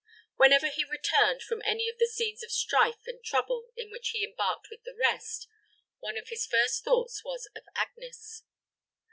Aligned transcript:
Whenever 0.35 0.67
he 0.67 0.83
returned 0.83 1.43
from 1.43 1.61
any 1.63 1.87
of 1.87 1.99
the 1.99 2.07
scenes 2.07 2.41
of 2.41 2.49
strife 2.51 3.03
and 3.05 3.23
trouble 3.23 3.67
in 3.77 3.91
which 3.91 4.09
he 4.15 4.23
embarked 4.25 4.67
with 4.71 4.81
the 4.83 4.95
rest, 4.99 5.47
one 5.99 6.17
of 6.17 6.29
his 6.29 6.47
first 6.47 6.83
thoughts 6.83 7.23
was 7.23 7.47
of 7.55 7.63
Agnes. 7.75 8.41